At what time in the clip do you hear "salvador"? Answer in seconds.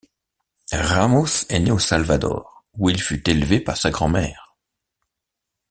1.77-2.65